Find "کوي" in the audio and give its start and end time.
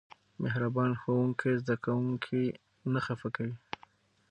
3.35-3.55